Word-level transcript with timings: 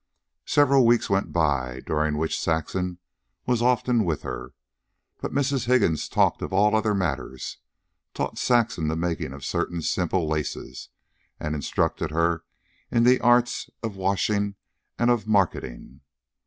Several 0.47 0.83
weeks 0.83 1.11
went 1.11 1.31
by, 1.31 1.81
during 1.85 2.17
which 2.17 2.39
Saxon 2.41 2.97
was 3.45 3.61
often 3.61 4.03
with 4.03 4.23
her. 4.23 4.55
But 5.19 5.31
Mrs. 5.31 5.65
Higgins 5.67 6.09
talked 6.09 6.41
of 6.41 6.51
all 6.51 6.75
other 6.75 6.95
matters, 6.95 7.59
taught 8.15 8.39
Saxon 8.39 8.87
the 8.87 8.95
making 8.95 9.31
of 9.31 9.45
certain 9.45 9.83
simple 9.83 10.27
laces, 10.27 10.89
and 11.39 11.53
instructed 11.53 12.09
her 12.09 12.43
in 12.89 13.03
the 13.03 13.21
arts 13.21 13.69
of 13.83 13.95
washing 13.95 14.55
and 14.97 15.11
of 15.11 15.27
marketing. 15.27 16.01